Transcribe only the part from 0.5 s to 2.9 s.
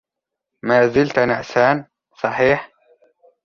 ما زلت نعسان، صحيح؟